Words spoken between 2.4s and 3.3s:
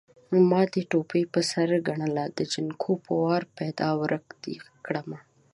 جنکو په